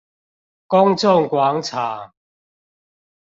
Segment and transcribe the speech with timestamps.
[0.65, 2.11] 公眾廣場